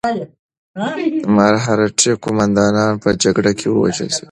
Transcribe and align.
مرهټي 1.35 2.11
قوماندانان 2.23 2.91
په 3.03 3.09
جګړه 3.23 3.51
کې 3.59 3.67
ووژل 3.69 4.09
شول. 4.15 4.19